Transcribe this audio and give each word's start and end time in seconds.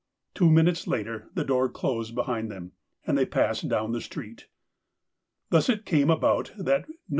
Two 0.33 0.49
minutes 0.49 0.87
later 0.87 1.29
the 1.35 1.43
door 1.43 1.69
closed 1.69 2.15
behind 2.15 2.49
them, 2.49 2.71
and 3.05 3.15
they 3.15 3.23
passed 3.23 3.69
down 3.69 3.91
the 3.91 4.01
street. 4.01 4.47
Thus 5.51 5.69
it 5.69 5.85
came 5.85 6.09
about 6.09 6.53
that 6.57 6.89
No. 6.89 6.95